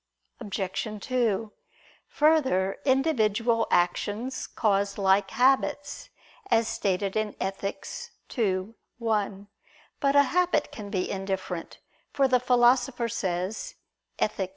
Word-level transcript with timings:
Obj. 0.39 0.87
2: 0.99 1.53
Further, 2.07 2.79
individual 2.85 3.67
actions 3.69 4.47
cause 4.47 4.97
like 4.97 5.29
habits, 5.29 6.09
as 6.49 6.67
stated 6.67 7.15
in 7.15 7.35
Ethic. 7.39 7.85
ii, 8.35 8.73
1. 8.97 9.47
But 9.99 10.15
a 10.15 10.23
habit 10.23 10.71
can 10.71 10.89
be 10.89 11.07
indifferent: 11.07 11.77
for 12.11 12.27
the 12.27 12.39
Philosopher 12.39 13.07
says 13.09 13.75
(Ethic. 14.17 14.49